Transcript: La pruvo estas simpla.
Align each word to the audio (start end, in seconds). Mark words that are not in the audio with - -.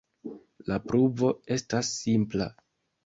La 0.69 0.79
pruvo 0.87 1.29
estas 1.57 1.95
simpla. 2.01 2.49